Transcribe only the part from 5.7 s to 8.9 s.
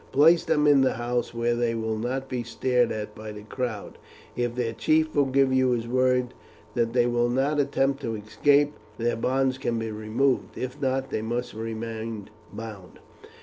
his word that they will not attempt to escape,